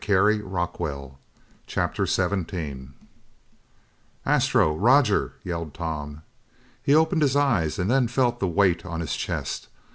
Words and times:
CHAPTER 1.67 2.07
17 2.07 2.93
"Astro! 4.25 4.75
Roger!" 4.75 5.33
yelled 5.43 5.75
Tom. 5.75 6.23
He 6.81 6.95
opened 6.95 7.21
his 7.21 7.35
eyes 7.35 7.77
and 7.77 7.87
then 7.87 8.07
felt 8.07 8.39
the 8.39 8.47
weight 8.47 8.83
on 8.83 8.99
his 9.01 9.15
chest. 9.15 9.67